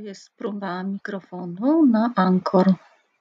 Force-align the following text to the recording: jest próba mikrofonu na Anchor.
jest 0.00 0.36
próba 0.36 0.82
mikrofonu 0.82 1.86
na 1.86 2.12
Anchor. 2.16 2.74